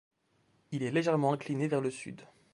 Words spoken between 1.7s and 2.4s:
le sud.